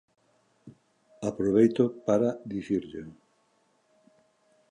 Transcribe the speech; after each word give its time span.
Aproveito 1.29 1.83
para 2.07 2.29
dicirllo. 2.51 3.03